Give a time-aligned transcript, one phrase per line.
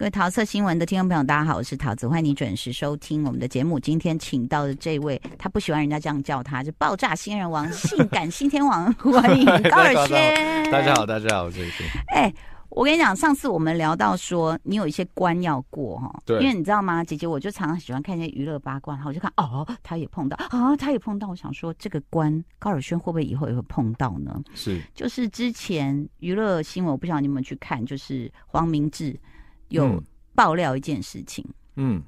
[0.00, 3.78] 各位桃色新闻的听众朋友，大家好，我是桃子，欢迎你准时收听我们的节目。
[3.78, 10.70] 今天请到的这位，他不喜欢人家这样叫他，就爆炸新人王、性感新天王，欢迎高尔宣。
[10.72, 11.60] 大家好，大家好，我是
[12.14, 12.32] 哎，
[12.70, 24.42] 我跟你讲，上次我们聊到说你有一些关要过哈，对，因为你知道吗，姐姐我就常常喜欢看一些娱乐八卦，然后我就看哦，他也碰到啊，他也碰到，我想说这个关高尔宣会不会以后也会碰到呢？
[24.54, 29.14] 是，就是之前娱乐新闻，我不晓得你有没有去看，就是黄明志。
[29.70, 30.00] 有
[30.34, 31.44] 爆料一件事情，
[31.76, 32.02] 嗯，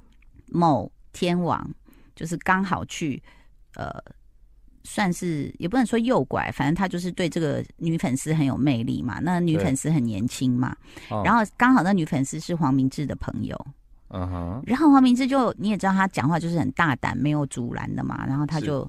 [0.46, 1.68] 某天王
[2.14, 3.20] 就是刚好去，
[3.74, 3.90] 呃，
[4.84, 9.18] 算是也不能说诱拐，反正他就是对这个女粉丝很有魅力嘛。
[9.20, 10.76] 那女粉丝很年轻嘛，
[11.24, 13.66] 然后刚好那女粉丝是黄明志的朋友，
[14.08, 18.88] 嗯哼，然后黄明志就你也知道他讲话就是很大胆，没有阻拦的嘛，然后他就。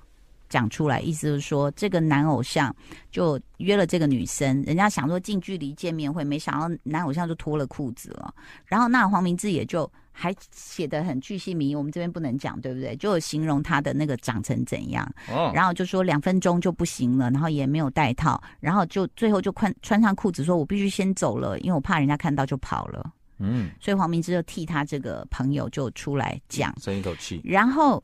[0.54, 2.72] 讲出来，意思就是说，这个男偶像
[3.10, 8.32] 就约了这个女生，人家想说近距离见面会，没想到男偶像就脱了裤子了。
[8.68, 12.96] 然后那黄明志也就还写的很巨细靡遗，我们这边不能讲，对不对？
[12.98, 15.12] 就形容他的那个长成怎样，
[15.56, 28.00] 然后就说两分钟就不行了，然后也没有带套，然后就最后就穿穿上裤子说：“我必须先走了，因为我怕人家看到就跑了。”嗯，所以黄明志就替他这个朋友就出来讲，松一口气，然后。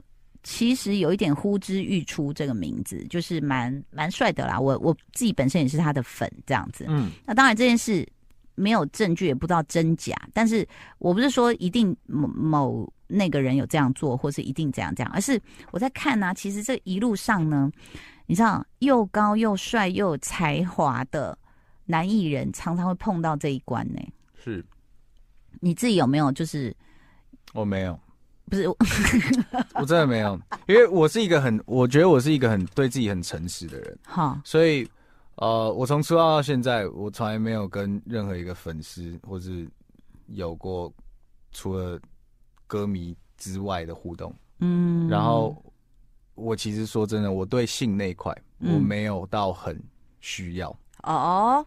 [0.51, 4.59] 其实有一点呼之欲出，这个名字就是蛮蛮帅的啦。
[4.59, 6.85] 我我自己本身也是他的粉，这样子。
[6.87, 8.03] 嗯，那当然这件事
[8.55, 10.15] 没有证据，也不知道真假。
[10.33, 16.33] 但是我不是说一定某某那个人有这样做，或是一定怎样怎样，而是我在看呢、啊。
[16.33, 17.71] 其实这一路上呢，
[18.25, 21.37] 你知道，又高又帅又有才华的
[21.85, 24.01] 男艺人，常常会碰到这一关呢。
[24.43, 24.65] 是，
[25.59, 26.31] 你自己有没有？
[26.31, 26.75] 就是
[27.53, 27.97] 我没有。
[28.49, 28.75] 不是我，
[29.75, 33.99] 我真的没有，因为我是一个很，我觉得我是一个很对自己很诚实的人。
[34.05, 34.89] 好，所以
[35.35, 39.69] 呃，我从出道到现在，我从来没有跟任何一个粉丝或是
[40.27, 40.91] 有过
[41.51, 41.99] 除了
[42.65, 44.33] 歌迷之外的互动。
[44.59, 45.55] 嗯，然后
[46.35, 49.79] 我其实说真的，我对性那一块我没有到很
[50.19, 50.69] 需要。
[51.03, 51.65] 嗯、哦，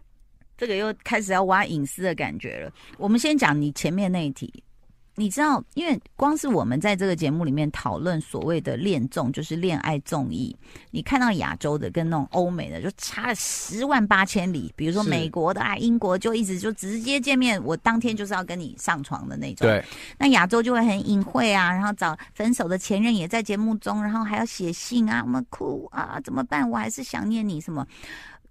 [0.57, 2.71] 这个又开始要挖隐私的感觉了。
[2.97, 4.63] 我们先讲你前面那一题。
[5.15, 10.55] 你知道，因为光是我们在这个节目里面讨论所谓的恋综，就是恋爱综艺，
[10.89, 14.73] 你看到亚洲的跟那种欧美的就差了十万八千里。
[14.75, 19.67] 比如说美国的啊，英国就一直就直接见面，我当天就是要跟你上床的那种。
[19.67, 19.83] 对。
[20.17, 26.67] 那亚洲就会很隐晦啊，然后找分手的前任也在节目中，然后还要写信啊，我们哭啊，怎么办？
[26.67, 27.85] 我还是想念你什么。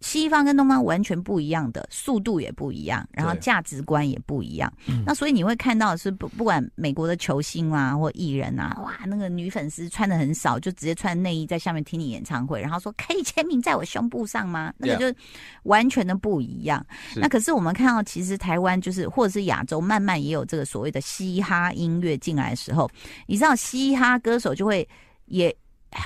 [0.02, 4.70] 西方跟东方完全不一样的速度也不一样，然后价值观也不一样。
[5.06, 14.74] 那所以你会看到的是不不管美国的球星啊或艺人啊，哇，那个女粉丝穿的很少，就直接穿内衣在下面听你演唱会，然后说可以签名在我胸部上吗？
[14.76, 15.18] 那个就
[15.62, 16.84] 完全的不一样。
[17.16, 22.90] 那可是我们看到，其实台湾就是或者是亚洲，慢慢也有这个所谓的嘻哈音乐进来的时候，
[23.26, 24.86] 你知道嘻哈歌手就会
[25.26, 25.54] 也。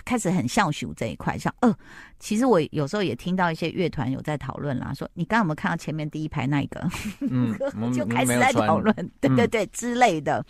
[0.05, 1.73] 开始很像属这一块，像呃，
[2.19, 6.85] 其实我有时候也听到一些乐团有在讨论啦，说你刚刚有没有看到前面第一排那一个？
[7.21, 7.57] 嗯，
[7.95, 10.45] 就开始在讨论，对对对、嗯、之类的。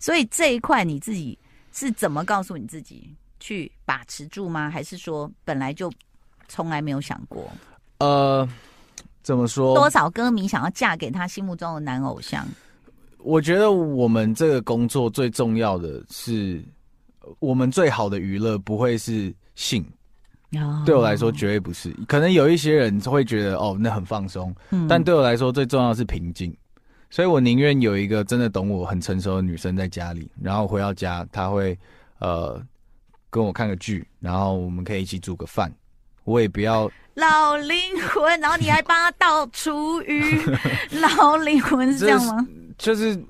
[0.00, 1.38] 所以这一块你自己
[1.72, 4.70] 是怎么告诉你自己去把持住吗？
[4.70, 5.92] 还是说本来就
[6.48, 7.50] 从来没有想过？
[7.98, 8.48] 呃，
[9.22, 9.74] 怎么说？
[9.74, 12.46] 多少歌迷想要嫁给他心目中的男偶像？
[13.18, 16.64] 我觉得我们这个工作最重要的是。
[17.38, 19.84] 我们最好的娱乐不会是性
[20.54, 20.86] ，oh.
[20.86, 21.94] 对我来说绝对不是。
[22.06, 26.54] 可能有一些人会觉得哦，那很放松，嗯，但对我来说最重要的是平静。
[27.10, 31.78] 所以我宁愿有一个真的懂我、很成熟的女生在家里，然后回到家，她会
[32.18, 32.62] 呃
[33.30, 35.72] 跟我看个剧，然后我们可以一起煮个饭。
[36.24, 37.78] 我也不要老灵
[38.10, 40.38] 魂，然后你还帮他倒厨余，
[41.00, 42.46] 老灵魂是这样吗？
[42.76, 43.26] 就是，就是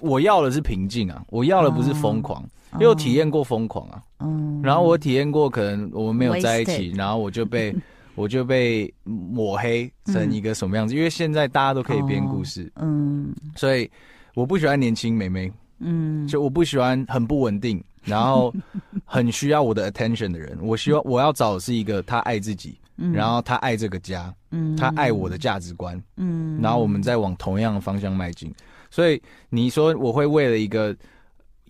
[0.00, 2.40] 我要的是平静啊，我要的不是疯狂。
[2.40, 2.50] Oh.
[2.74, 7.74] 因为我体验过疯狂啊，嗯，然后我体验过可能我们没有在一起，然后我就被
[8.14, 10.94] 我就被抹黑成一个什么样子？
[10.94, 13.90] 因为现在大家都可以编故事，嗯，所以
[14.34, 15.50] 我不喜欢年轻美眉，
[15.80, 18.54] 嗯，就我不喜欢很不稳定，然后
[19.04, 20.56] 很需要我的 attention 的人。
[20.62, 22.78] 我希望我要找的是一个他爱自己，
[23.12, 28.54] 然后他爱这个家，嗯，他爱我的价值观，嗯，然后我们再往同样的方向迈进。
[28.90, 30.94] 所以你说我会为了一个。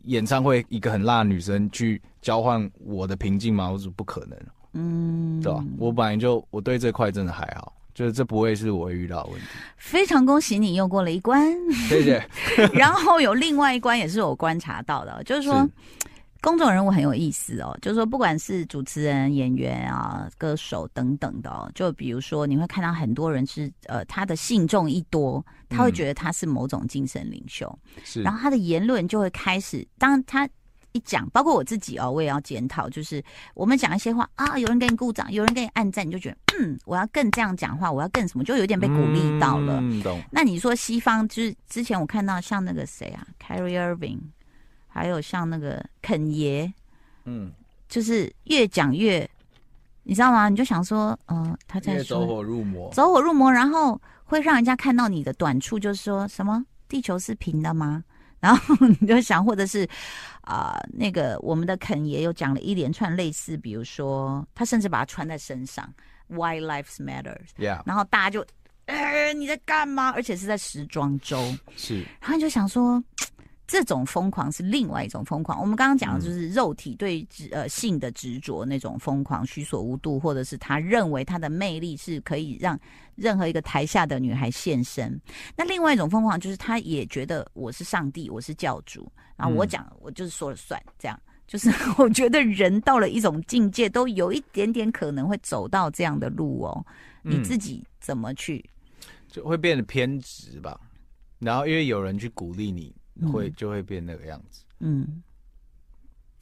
[0.04, 3.70] 演唱会一个很辣的女生去交换我的平静吗？
[3.70, 4.38] 我说不可能，
[4.74, 5.64] 嗯，对吧？
[5.78, 9.46] 我本来就我对这块真的还好，就是这不会是我会遇到的问题。
[9.76, 11.54] 非常恭喜你又过了一关，
[11.88, 12.24] 谢谢。
[12.72, 15.68] 然后有另外一关也是我观察到的，就是说，
[16.40, 30.48] 公众人物很有意思哦，就是说，不管是主持人、演员啊、歌手等等的哦，就比如说，你会看到很多人是呃，他的信众一多，他会觉得他是某种精神领袖，是，然后他的言论就会开始，当他
[30.92, 33.22] 一讲，包括我自己哦，我也要检讨，就是
[33.54, 39.78] 我们讲一些话啊，有人给你鼓掌，有人给你按赞，你就觉得 嗯，我要更这样讲话，我要更什么，就有点被鼓励到了。
[39.82, 40.20] 嗯，懂。
[40.32, 44.18] 那你说西方，就是之前我看到像那个谁啊，Carrie Irving。
[44.92, 46.70] 还有像那个肯爷，
[47.24, 47.52] 嗯，
[47.88, 49.28] 就是越讲越，
[50.02, 50.48] 你知道吗？
[50.48, 58.02] 你就想说，嗯、呃，他在说走火入魔，走火入魔，然后会让人家看到你的短处，就是说什么地球是平的吗？
[58.40, 59.86] 然后你就想，或者是
[60.40, 65.86] 啊、呃，那个我们的肯爷又讲了一连串类似，比如说他甚至把它穿在身上
[66.30, 68.44] ，White Lives Matters，Yeah，然后大家就，
[68.86, 70.10] 哎，你在干嘛？
[70.10, 71.38] 而且是在时装周，
[71.76, 73.02] 是，然后你就想说。
[73.70, 75.60] 这种疯狂是另外一种疯狂。
[75.60, 82.76] 我们刚刚讲的就是肉体对呃性的执着那种疯狂，虚所无度，或者是他认为他的魅力是可以让
[83.14, 85.16] 任何一个台下的女孩现身。
[85.56, 90.82] 那另外一种疯狂就是他也觉得我是上帝，我是教主，然后我讲我就是说了算。
[90.98, 91.16] 这样
[91.46, 96.84] 就是 我觉得人到了一种境界，都有一点点可能会走到这样的路哦。
[97.22, 98.68] 你自己怎么去？
[99.28, 100.76] 就会变得偏执吧。
[101.38, 102.92] 然后因为有人去鼓励你。
[103.28, 105.22] 会就会变那个样子，嗯，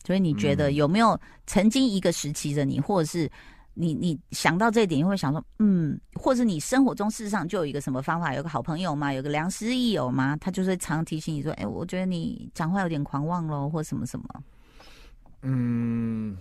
[0.04, 3.30] 所以你觉得有没有曾经一个时期的你，或者是
[3.74, 9.12] 你你想到这一点，你会想说，嗯，或者你生活中事实上就有一个什么方法，有个好朋友嘛？
[9.12, 10.36] 有个良师益友嘛？
[10.36, 14.26] 他就是常提醒你说，哎，我觉得你讲话有点狂妄喽，或什么什么。
[15.42, 16.36] 嗯，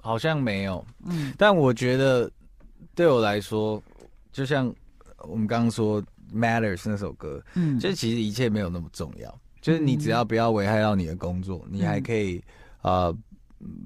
[0.00, 2.28] 好像没有，嗯，但我觉得
[2.94, 3.80] 对我来说，
[4.32, 4.72] 就像
[5.18, 6.02] 我们刚刚说
[6.34, 9.40] 《Matters》那首歌，嗯，就其实一切没有那么重要。
[9.64, 12.38] 就是你只要不要危害到你的工作，嗯、你还可以
[12.82, 13.16] 啊、uh,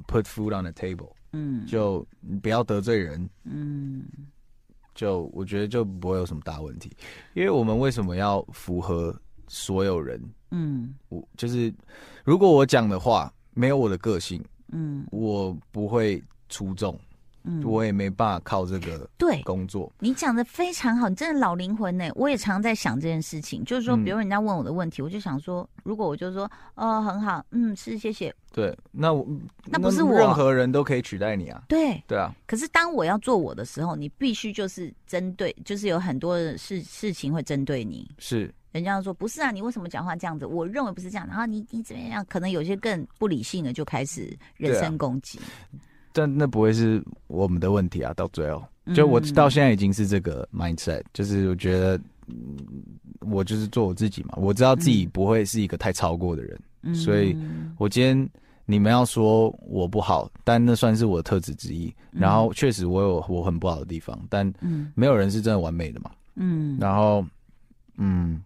[0.09, 2.05] put food on the table，嗯，就
[2.43, 4.05] 不要得罪人，嗯，
[4.93, 6.91] 就我觉得就不会有什么大问题，
[7.33, 9.17] 因为我们为什么要符合
[9.47, 10.21] 所有人？
[10.51, 11.73] 嗯，我就是
[12.25, 16.99] 如果我讲的话没有我的个性，嗯，我不会出众。
[17.49, 19.91] 嗯，我也没办法靠这个对工作。
[20.01, 22.11] 你讲的非常好，你真的老灵魂呢。
[22.15, 28.35] 我也常在想这件事情，就是说，比如人家问我的问题，嗯、我就想说，如果我就说，哦，很好，嗯，是，谢谢。
[28.53, 29.27] 对，那我
[29.65, 31.63] 那不是我，任何人都可以取代你啊。
[31.69, 32.35] 对，对啊。
[32.47, 38.11] 可是当我要做我的时候，你必须就是针对，就是有很多的事事情会针对你。
[38.19, 40.45] 是，人家说不是啊，你为什么讲话这样子？
[40.45, 41.27] 我认为不是这样。
[41.27, 42.25] 然后你你怎么样？
[42.29, 45.39] 可能有些更不理性的就开始人身攻击。
[46.19, 48.13] 但那不会是我们的问题啊！
[48.15, 52.01] 到最后，就我到现在已经是这个 mindset，、嗯、就是我觉得，
[53.21, 54.31] 我就是做我自己嘛。
[54.37, 57.37] 我知道自己不会是一个太超过的人，嗯、所以，
[57.77, 58.29] 我今天
[58.67, 61.87] 你们要说我不好，但那算是我的特质之一。
[62.11, 64.53] 嗯、然后，确实我有我很不好的地方，但
[64.97, 66.11] 没有人是真的完美的嘛。
[66.35, 66.77] 嗯。
[66.81, 67.25] 然后，
[67.97, 68.43] 嗯，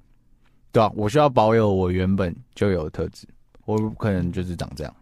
[0.73, 3.27] 对啊，我需要保有我原本就有的特质，
[3.65, 4.95] 我可能就是长这样，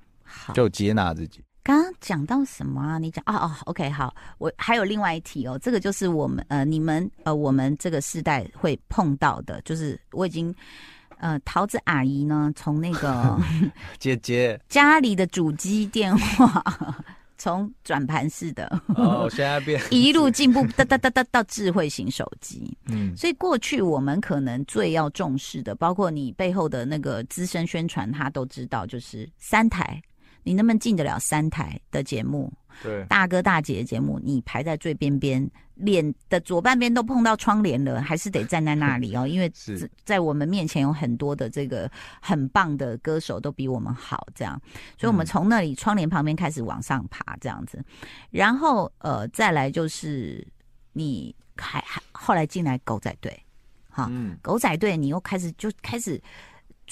[0.55, 1.41] 就接纳自己。
[1.63, 2.99] 刚刚讲到什么啊？
[2.99, 10.55] 你讲哦哦，OK，好，我还有另外一题哦，这个就是我们呃，你们呃，我们这个世代会碰到的，就是我已经
[11.19, 13.39] 呃，桃子阿姨呢，从那个
[14.01, 16.65] 姐姐家里的主机电话，
[17.37, 30.01] 从转盘式的哦，现在变 一路进步哒哒哒哒到智慧型手机，嗯，所以过去我们可能最要重视的，包括你背后的那个资深宣传，他都知道，就是三台。
[30.43, 32.53] 你能不能进得了三台的节目？
[32.83, 39.27] 对，大哥大姐的节目，你排在最边边，脸的左半边都碰到窗帘了，还是得站在那里哦。
[39.29, 39.53] 因为
[40.05, 41.91] 在我们面前有很多的这个
[42.23, 44.59] 很棒的歌手，都比我们好，这样，
[44.97, 47.85] 所以我们从那里窗帘旁边开始往上爬，这样子。
[48.31, 50.47] 然后呃，再来就是
[50.93, 53.39] 你还还后来进来狗仔队，
[53.91, 56.23] 哈，嗯、狗仔队你又开始就开始。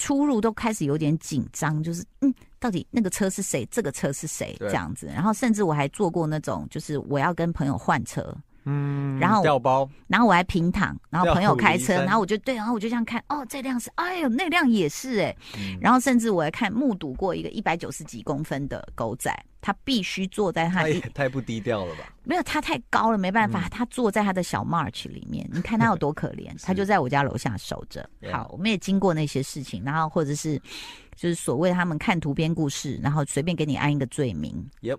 [0.00, 3.66] 出入都开始有点紧张，就是嗯，到底那个车是谁？
[3.70, 4.56] 这个车是谁？
[4.60, 5.06] 这样子。
[5.06, 19.32] 然后甚至我还做过那种，就是我要跟朋友换车，嗯，然后掉包，然后我还平躺，然后朋友开车，然后我就对，然后我就这样看，哦，这辆是，哎呦，那辆也是哎，嗯、然后甚至我还看目睹过一个一百九十几公分的狗仔。
[19.60, 22.04] 他必须坐在他，他太不低调了吧？
[22.22, 23.66] 没有，他太高了，没办法。
[23.66, 26.48] 嗯、他坐在他的小 March 里面，你看他有多可怜。
[26.62, 28.08] 他就在我家楼下守着。
[28.30, 30.62] 好，我们也经过那些事情，然后或者是
[31.18, 34.64] 就是所谓他们看图编故事，然后随便给你安一个罪名。
[34.82, 34.98] Yep.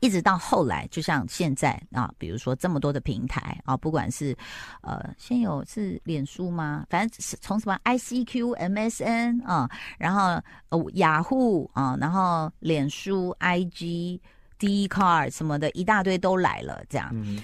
[0.00, 4.36] 一直到后来，就像现在啊，比如说这么多的平台啊，不管是
[4.82, 6.84] 呃，先有是脸书吗？
[6.90, 14.20] 反正是从什么 ICQ、MSN 啊，然后呃雅虎啊，然后脸书、IG、
[14.58, 17.40] Dcard 什么的一大堆都来了，这样，嗯、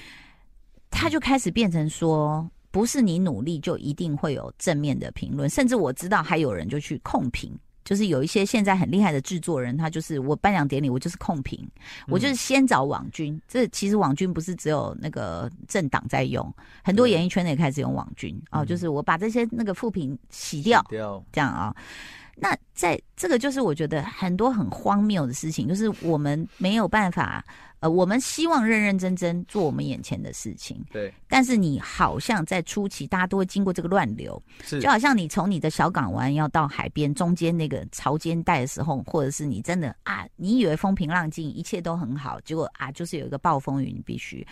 [0.90, 7.58] 他就开始变成说，不是你努力就一定会有正面的评论，甚至我知道还有人就去控评。
[7.84, 11.66] 就是有一些现在很厉害的制作人，他就是我颁奖典礼，我就是控评，
[12.08, 13.34] 我就是先找网军。
[13.34, 16.52] 嗯、这其实网军不是只有那个政党在用，
[16.84, 18.64] 很多演艺圈也开始用网军哦。
[18.64, 21.76] 就是我把这些那个负评洗掉，洗掉这样啊、哦。
[22.40, 27.44] 那在这个就是我觉得很多很荒谬的事情，就是我们没有办法。
[27.80, 30.84] 呃，我们希望认认真真做我们眼前的事情。
[30.92, 31.10] 对。
[31.26, 34.78] 但是你好像在初期，大家都会经过这个乱流，是。
[34.80, 44.46] 就好像你从你的小港湾要到海边中间那个潮间带的时候，或者是你真的啊，你以为风平浪静，一切都很好，结果啊，就是有一个暴风雨，你必须。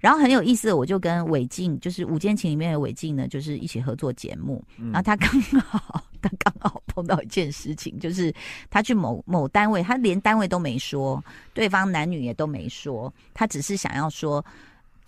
[0.00, 5.30] 然后很有意思，我就跟韦静，就是《午间情》里面的韦静呢，就是一起合作节目，嗯、然后他刚
[5.60, 6.02] 好。
[6.22, 8.32] 他刚好碰到一件事情，就是
[8.70, 14.44] 他去某某单位，他连单位都没说，对方男女也都没说，他只是想要说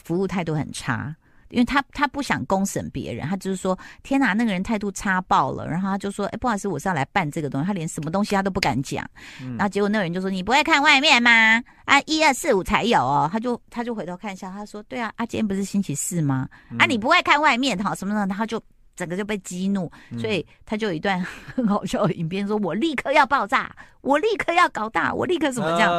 [0.03, 1.15] 服务态度很差，
[1.51, 9.09] 因为他他不想公审别人，他就是说天哪，那个人态度差爆了，然后他就说，哎，不好意思，我是要来办这个东西，他连什么东西他都不敢讲，
[9.41, 11.63] 嗯、然后结果那个人就说，你不会看外面吗？
[11.85, 16.49] 啊，一二四五才有哦，他就他就回头看一下，他说，对啊，啊，今天不是星期四吗？
[16.71, 18.61] 嗯、啊，你不会看外面，好什么的，他就。
[18.97, 21.21] 整个就被激怒，所以他就有一段
[21.55, 25.91] 很好笑的影片，说我立刻要爆炸，我立刻要搞大，我立刻什么这样？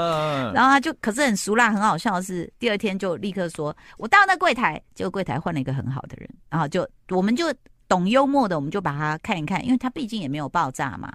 [0.53, 7.53] 然后他就可是很俗辣，很好笑的是，第二天就立刻说，我到那柜台，结果柜台换了一个很好的人，然后就我们就
[7.87, 11.11] 懂幽默的，我们就把他看一看，因为他毕竟也没有爆炸嘛。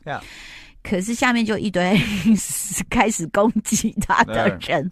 [0.82, 1.98] 可是下面就一堆
[2.88, 4.90] 开始攻击他的人。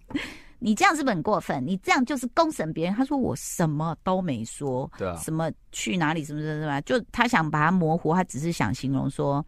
[0.59, 1.65] 你这样是不是很过分？
[1.67, 2.95] 你这样就是公审别人。
[2.95, 9.45] 他说我什么都没说，对啊，什么去哪里什么什么什么，就他想把它模糊，他只是想形容说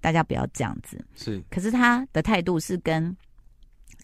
[0.00, 1.04] 大家不要这样子。
[1.14, 3.14] 是，可是他的态度是跟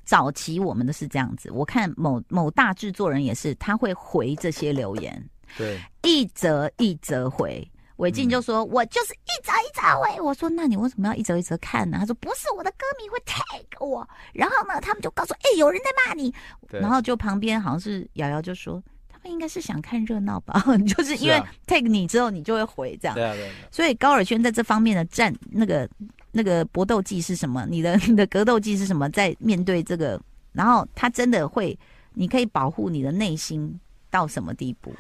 [0.05, 1.51] 早期我们的是这样子。
[1.51, 7.67] 我看某某大制作人也是，他会回这些留言，对，一则一则回。
[8.03, 16.35] 伟静就说：“我就是一折一折喂。”我说：“那你为什么要一折一折看呢？”他说：“不是我的歌迷会 tag 我，然后呢，他们就告诉：‘哎、欸，有人在骂你。’
[16.69, 23.15] 然后就旁边好像是瑶瑶就说：‘他们应该是想看热闹吧？’ 就是因为 take 你之后，你就会回这样。
[23.15, 23.55] 对啊，对啊。
[23.71, 25.89] 所以高尔轩在这方面的战那个
[26.33, 27.65] 那个搏斗技是什么？
[27.71, 29.09] 你的 你的格斗技是什么？
[29.11, 30.21] 在面对这个，
[30.53, 31.79] 然后他真的会，
[32.15, 33.79] 你可以保护你的内心
[34.11, 34.93] 到什么地步？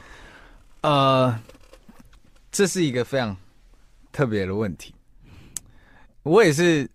[0.82, 1.36] 呃。”
[2.52, 3.34] 这是一个非常
[4.12, 4.94] 特别的问题。
[6.22, 6.88] 我也是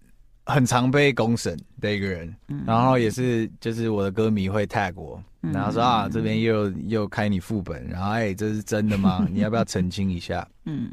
[0.46, 9.28] 很常被公审的一个人，嗯、然后也是就是我的歌迷会 tag 我，嗯、然后说啊，这边又又开你副本，然后哎，这是真的吗？
[9.34, 10.48] 你要不要澄清一下？
[10.66, 10.90] 嗯。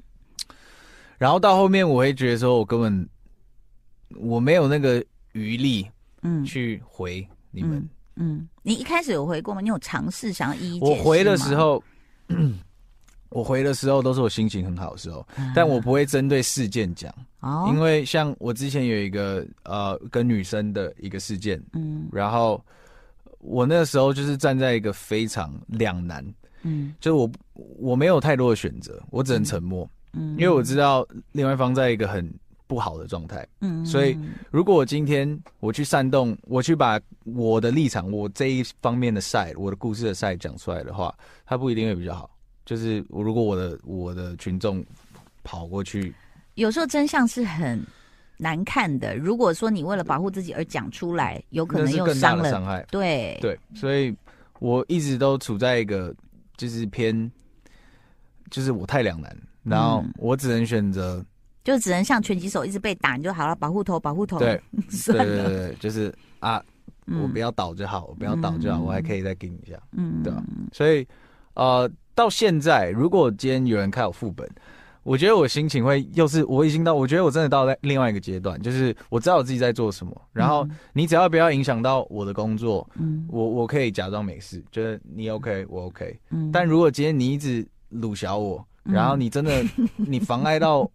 [1.18, 3.09] 然后到后面我会觉得说，我根本
[4.16, 5.87] 我没有那个余力，
[6.23, 7.88] 嗯，去回你们嗯。
[8.16, 9.61] 嗯，你一开始有回过吗？
[9.61, 11.83] 你有尝试想要一一我回的时候。
[13.35, 22.64] 我回的时候都是我心情很好的时候，但我不会针对事件讲，哦，因为像我之前有一个呃跟女生的一个事件，嗯，然后
[23.41, 26.25] 我那个时候就是站在一个非常两难，
[26.62, 27.31] 嗯，就是我
[27.76, 32.33] 我没有太多的选择，我只能沉默，嗯，因为我知道另外一方在一个很
[32.69, 34.17] 不好的状态，嗯，所以
[34.53, 41.12] 如果我今天我去煽动，我去把我的立场，我这一方面的 side，我的故事的 side 讲出来的话，
[41.45, 42.31] 他不一定会比较好。
[42.64, 44.85] 就是我，如果我的我的群众
[45.42, 46.14] 跑过去，
[46.54, 47.78] 有时候真相是很
[48.38, 49.14] 难看的。
[49.16, 52.83] 如果说你为了保护自己而讲出来，有可能又伤了伤害。
[52.90, 54.16] 对对，所以
[54.61, 56.14] 我一直都处在一个
[56.56, 57.30] 就是偏，
[58.50, 61.26] 就是我太两难，然后我只能选择、嗯，
[61.64, 64.38] 就只能像拳击手一直被打，你就好了，保护头，保护头。
[64.38, 64.59] 对，
[65.06, 66.64] 对对对，就是啊，
[67.06, 70.42] 嗯、我不要倒就好，我不要倒就好，嗯、我还可以再给你一下，嗯，对吧？
[70.73, 71.06] 所以
[71.54, 71.90] 呃。
[72.14, 74.49] 到现在，如果今天有人开我副本，
[75.02, 80.14] 我觉得我心情会又是我已经到，我觉得我真的到了另外一个阶段，就是我知道我自己在做什么。
[80.33, 86.18] 然后你只要不要影响到我的工作，嗯，我我可以假装没事，觉得你 OK，我 OK。
[86.30, 88.66] 嗯，但如果今天你一直鲁小我。
[88.85, 89.64] 然后你真的，
[89.97, 90.88] 你妨碍到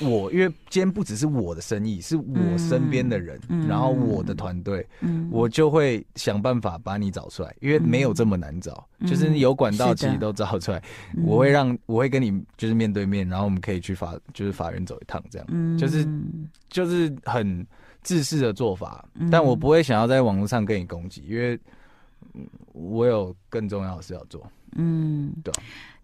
[0.00, 4.86] 我，因为今天不只是我的生意，是我身边的人，然后我的团队，
[5.30, 10.82] 我就会想办法把你找出来，因为没有这么难找，就是有管道其实都找出来。
[11.24, 16.06] 我会让，我会跟你就是面对面，然后我们可以去法，就是法院走一趟，这样，就是
[16.68, 17.66] 就是很
[18.02, 21.58] 自私的做法，但我不会想要在网络上跟你攻击，因为
[22.72, 24.46] 我有更重要的事要做。
[24.76, 25.52] 嗯，对。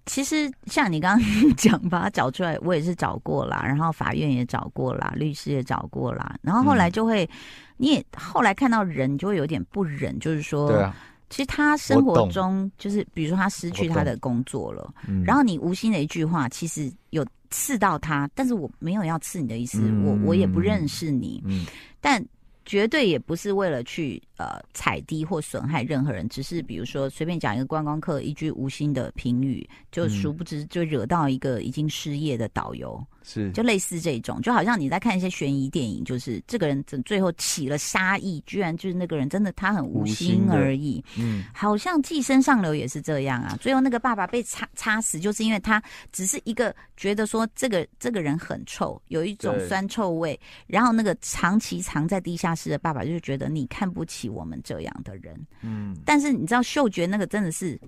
[0.08, 7.30] 其实像你刚刚 讲，把他找出来，我也是找过啦，然后法院也找过啦，律师也找过啦，然后后来就会，嗯、
[7.76, 10.96] 你也后来看到人就会有点不忍，就是说，对啊，
[11.28, 14.92] 其实他生活中就是，比如说他失去他的工作了，
[15.26, 21.66] 然后你无心的一句话，其实有刺到他，但是我没有要刺你的意思，嗯、我我也不认识你，嗯，
[22.00, 22.24] 但。
[22.68, 33.02] 绝对也不是为了去呃踩低或损害任何人，只是比如说随便讲一个观光客一句无心的评语，就殊不知就惹到一个已经失业的导游。
[33.28, 41.04] 是，就类似这种，就好像你在看一些悬疑电影，就是这个人最后起了杀意，居然就是那个人真的他很无心而已。
[41.18, 55.38] 嗯，好像《寄生上流》也是这样啊，最后那个爸爸被插插死，就是因为他只是一个觉得说这个这个人很臭，有一种酸臭味，然后那个长期藏在地下室的爸爸就是觉得你看不起我们这样的人。
[55.60, 57.78] 嗯，但是你知道嗅觉那个真的是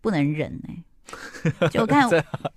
[0.00, 0.82] 不能忍哎、欸。
[1.70, 2.08] 就看，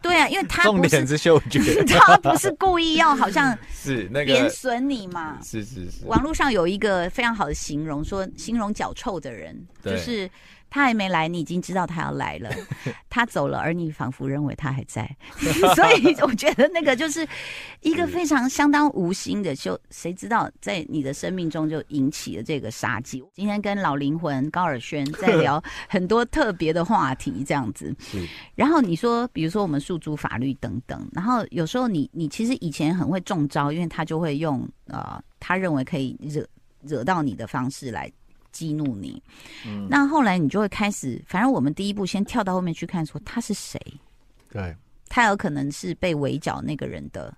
[0.02, 5.38] 对啊，因为他重点是嗅觉， 他不是故意要好像 是那个贬损你嘛？
[5.44, 6.06] 是是是。
[6.06, 10.30] 网络上有一个非常好的形容，说形容脚臭的人，就是。
[10.70, 12.50] 他还没来，你已经知道他要来了。
[13.10, 15.10] 他走了，而你仿佛认为他还在。
[15.76, 17.28] 所以我觉得那个就是
[17.82, 23.24] 一个非常相当无心的，就谁知道在你的生命中就引起了这个杀机。
[23.34, 27.96] 今天跟老灵魂高尔轩在聊很多特别的话题，这样子。
[28.56, 36.46] 然后你说，比如说我们诉诸法律等等，然后有时候你你其实以前很会中招，因为他就会用呃他认为可以惹
[36.84, 38.12] 惹到你的方式来。
[38.60, 39.24] 激怒你，
[39.66, 43.80] 嗯，那后来你就会开始，反正我们第一步先跳到后面去看，说他是谁？
[44.52, 44.76] 对，
[45.08, 47.34] 他有可能是被围剿那个人的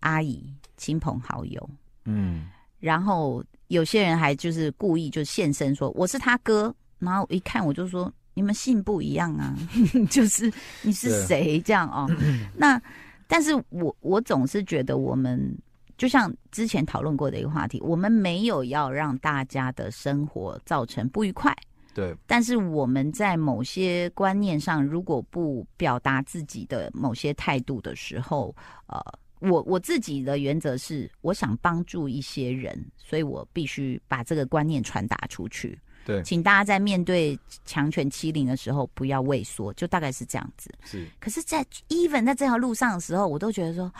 [0.00, 0.44] 阿姨、
[0.76, 1.70] 亲朋好友，
[2.04, 9.56] 嗯，然后有些人还就是故意就现身说我是他哥，然后一看我就说你们姓不一样啊，
[10.10, 12.06] 就是你是谁这样哦？
[12.54, 12.78] 那
[13.26, 15.56] 但是我我总是觉得我们。
[15.98, 21.52] 就像之前讨论过的一个话题，我们没有要让大家的生活造成不愉快，
[21.92, 22.16] 对。
[22.24, 28.54] 但是我们在某些观念上，如果不表达自己的某些态度的时候，
[28.86, 29.02] 呃，
[29.40, 35.76] 我我自己的原则是，我想帮助一些人，所以我必须把这个观念传达出去。
[36.06, 40.70] 对，请大家在面对强权欺凌的时候不要畏缩，就大概是这样子。
[40.84, 41.08] 是。
[41.18, 43.92] 可是，在 even 在这条路上的时候，我都觉得说。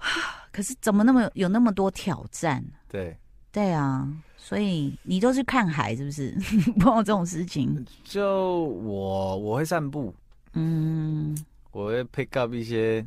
[0.52, 2.64] 可是怎么那么有那么多挑战？
[2.88, 3.16] 对，
[3.52, 6.36] 对啊，所以你都是看海是不是？
[6.80, 10.14] 碰到这种事情，就我我会散步，
[10.54, 11.36] 嗯，
[11.72, 13.04] 我会 pick up 一些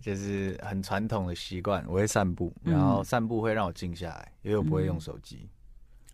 [0.00, 5.48] 就是很传统的习惯，我会散步，然后散步会让我静下来，因为我不会用手机。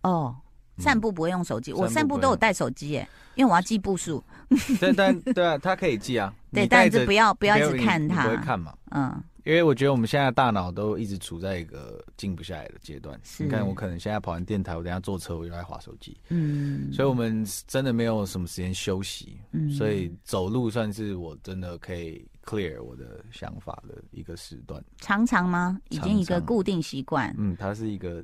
[0.01, 0.35] 哦，
[0.77, 4.23] 散步不会用手机，我散步都有带手机耶，因为我要记步数。
[4.79, 9.23] 对，但对啊，他可以记啊，对，但是不要不要一直看他，不会看嘛，嗯。
[9.45, 13.19] 因为我觉得我们现在大脑都一直处在一个静不下来的阶段。
[13.37, 16.17] 你看，我可能现在跑完电台，我等下坐车我就来划手机。
[16.29, 19.37] 嗯，所以我们真的没有什么时间休息。
[19.51, 24.81] 嗯，所以走路算是我真的可以 clear 我的想法的一个时段。
[25.01, 25.77] 常常吗？
[25.89, 27.35] 已经一个固定习惯。
[27.37, 28.23] 嗯，它是一个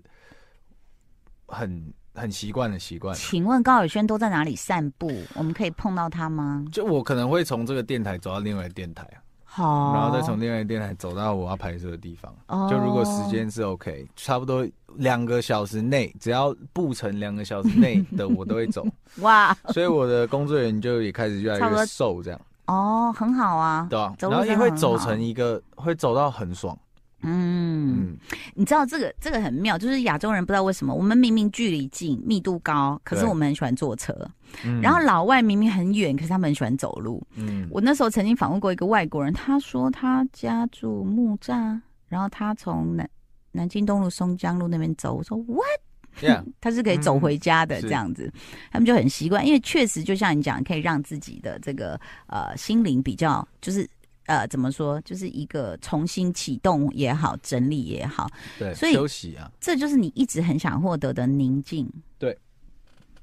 [1.47, 3.15] 很很习惯的习惯。
[3.15, 5.11] 请问高尔轩都在哪里散步？
[5.35, 6.63] 我们可以碰到他吗？
[6.71, 9.17] 就我可能会从这个电台走到另外一个电台啊。
[9.51, 12.31] 好，然后再从另外一个电台走到我要拍摄的地方。
[12.45, 12.69] Oh.
[12.69, 14.63] 就如果时间是 OK，差不多
[14.97, 18.85] 两个小时内，只要步程两个小时内的我都会走。
[19.21, 19.57] 哇！
[19.73, 22.39] 所以我的工作人员就也开始越来越瘦，这样。
[22.67, 23.87] 哦，oh, 很好啊。
[23.89, 26.77] 对啊，然后也会走成一个，会走到很爽。
[27.21, 28.15] 嗯，
[28.55, 34.15] 你知道这个这个很妙，就是亚洲人不知道为什么，我们明明距离近、密度高，可是我们很喜欢坐车。
[34.63, 37.21] 嗯，然后老外明明很远，可是他们很喜欢走路。
[37.35, 41.77] 嗯，我那时候曾经访问过一个外国人，他说他家住木栅，
[42.07, 43.09] 然后他从南
[43.51, 45.13] 南京东路、松江路那边走。
[45.15, 46.45] 我说 What？Yeah.
[46.61, 53.85] 他是可以走回家的这样子，嗯，他们就很习惯，因为确实就像你讲，可以让自己的这个呃心灵比较就是。
[54.29, 55.01] 呃，怎么说？
[55.01, 61.91] 就是一个重新启动也好，整理也好，对，所以休息啊，这就是你一直很想获得的宁静。
[62.19, 62.37] 对，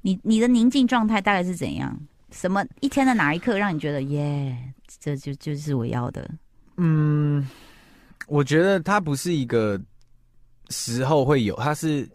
[0.01, 1.97] 你你的宁静状态大概是怎样？
[2.31, 4.73] 什么一天的哪一刻让你觉得耶？
[4.99, 6.29] 这就就是我要的。
[6.75, 7.47] 嗯，
[8.27, 9.79] 我觉得它不是一个
[10.67, 12.05] 时候会有，它是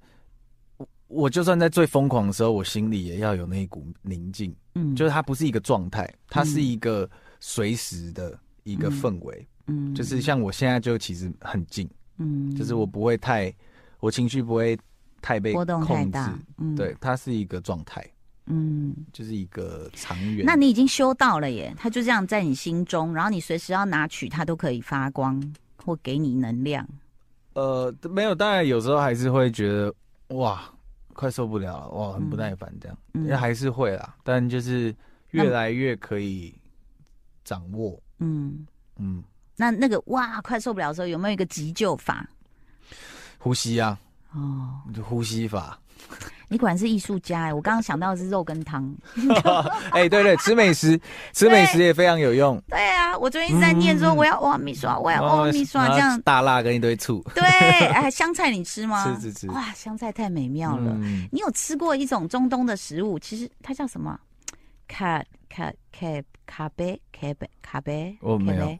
[1.09, 4.55] 我就算在最疯狂的时候，我心里也要有那一股宁静。
[4.75, 7.09] 嗯，就是它不是一个状态，它是一个
[7.41, 8.39] 随时的。
[8.65, 13.53] 一个氛围，嗯，就是像我现在就其实很静，嗯，就是我不会太，
[14.01, 14.79] 我情绪不会
[15.21, 18.05] 太被波动太大，嗯，对，它是一个状态，
[18.47, 20.45] 嗯，就是一个长远。
[20.47, 25.43] 那你已经修到了耶，它就这样在你心中，然后你随时要拿取它都可以发光
[25.85, 26.87] 或给你能量。
[27.55, 29.95] 呃，没有，当然有时候还是会觉得
[30.29, 30.63] 哇，
[31.13, 34.17] 快受不了了，哇，很不耐烦这样，嗯，还是会啦。
[34.23, 34.95] 但就是
[35.33, 36.55] 越来越可以
[37.45, 38.01] 掌握。
[38.19, 38.67] 嗯
[38.99, 39.23] 嗯，
[39.57, 42.29] 那那个哇，快受不了的时候，有没有一个急救法？
[43.39, 43.99] 呼吸啊，
[44.35, 45.79] 哦，就呼吸法。
[46.49, 47.55] 你果然是艺术家哎！
[47.55, 48.95] 我刚刚想到的是肉羹汤。
[49.91, 51.01] 哎、欸，对对，吃美食，
[51.33, 52.63] 吃美食也非常有用。
[52.69, 57.25] 对啊，我最近在念说我要哇米刷，我要哇米刷，这样大辣跟一堆醋。
[57.35, 59.03] 对，哎，香菜你吃吗？
[59.19, 59.51] 吃吃吃。
[59.51, 60.93] 哇，香菜太美妙了。
[61.01, 63.19] 嗯、你有吃过一种中东的食物？
[63.19, 64.21] 其实它叫什么？
[64.93, 68.15] 卡卡卡卡贝卡贝卡贝？
[68.21, 68.79] 我没有。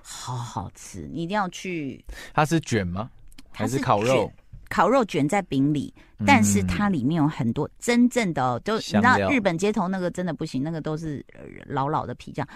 [0.00, 2.02] 好好吃，你一定要去。
[2.32, 3.10] 它是卷吗？
[3.50, 4.32] 还是烤肉？
[4.70, 5.92] 烤肉卷在饼里，
[6.24, 11.24] 但是它里面有很多真正的，哦，都你知道日本街头那个真的不行，那个都是
[11.66, 12.46] 老老的皮酱。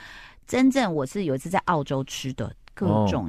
[0.47, 3.29] 真正我是有一次在澳洲吃的各种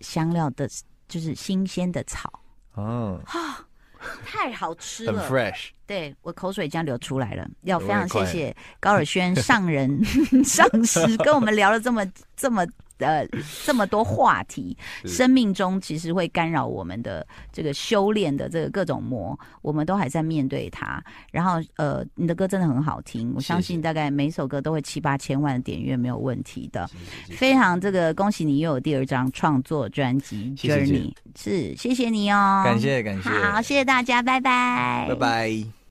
[0.00, 0.68] 香料的，
[1.06, 2.40] 就是新鲜的草
[2.74, 3.64] 哦，哈，
[4.24, 5.68] 太好吃了，很 fresh。
[5.86, 10.02] 对，我口水已经流出来了，要非常谢谢高尔轩上人
[10.44, 12.04] 上师跟我们聊了这么
[12.36, 12.66] 这么。
[12.98, 13.26] 呃，
[13.64, 21.02] 这么多话题，生命中其实会干扰我们的这个修炼的这个各种魔，我们都还在面对它。
[21.30, 26.88] 然后，呃，你的歌真的很好听，我相信大概每首歌都会七八千万的点阅没有问题的。
[27.30, 35.83] 非常这个恭喜你又有第二张创作专辑 Journey，是谢谢你哦，感谢感谢，好，谢谢大家，拜拜，拜拜。